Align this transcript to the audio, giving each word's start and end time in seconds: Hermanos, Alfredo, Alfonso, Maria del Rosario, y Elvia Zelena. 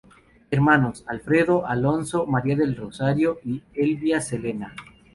Hermanos, 0.49 1.03
Alfredo, 1.05 1.63
Alfonso, 1.67 2.25
Maria 2.25 2.55
del 2.55 2.75
Rosario, 2.75 3.39
y 3.45 3.61
Elvia 3.75 4.19
Zelena. 4.19 4.73